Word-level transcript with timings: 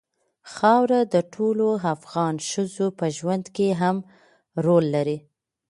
خاوره 0.53 1.01
د 1.13 1.15
ټولو 1.33 1.67
افغان 1.95 2.35
ښځو 2.49 2.87
په 2.99 3.05
ژوند 3.17 3.45
کې 3.55 3.67
هم 3.81 3.97
رول 4.65 4.85
لري. 4.95 5.17